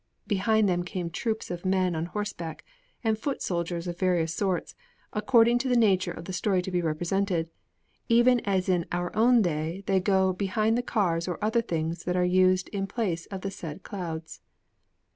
[0.25, 2.65] Behind them came troops of men on horseback
[3.03, 4.73] and foot soldiers of various sorts,
[5.13, 7.51] according to the nature of the story to be represented,
[8.09, 12.15] even as in our own day they go behind the cars or other things that
[12.17, 14.41] are used in place of the said Clouds.